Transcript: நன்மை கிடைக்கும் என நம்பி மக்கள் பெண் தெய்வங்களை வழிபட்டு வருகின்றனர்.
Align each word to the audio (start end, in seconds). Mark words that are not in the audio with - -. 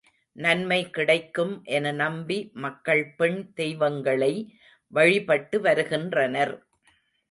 நன்மை 0.35 0.89
கிடைக்கும் 0.89 1.63
என 1.63 1.91
நம்பி 1.91 2.49
மக்கள் 2.53 3.03
பெண் 3.17 3.53
தெய்வங்களை 3.53 4.33
வழிபட்டு 4.93 5.61
வருகின்றனர். 5.61 6.65